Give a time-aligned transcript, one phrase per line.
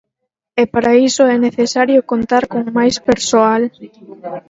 [0.61, 3.61] E para iso é necesario contar con máis persoal.